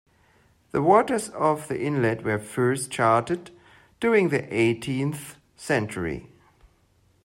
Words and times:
The 0.71 0.81
waters 0.81 1.29
of 1.29 1.67
the 1.67 1.79
inlet 1.79 2.23
were 2.23 2.39
first 2.39 2.89
charted 2.89 3.51
during 3.99 4.29
the 4.29 4.51
eighteenth 4.51 5.35
century. 5.55 6.25